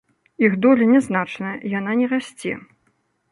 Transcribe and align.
Іх 0.45 0.53
доля 0.63 0.87
нязначная, 0.93 1.53
яна 1.73 1.91
не 1.99 2.07
расце. 2.13 2.53